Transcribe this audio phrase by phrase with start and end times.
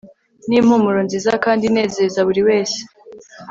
[0.47, 2.79] Nimpumuro nziza kandi inezeza buri wese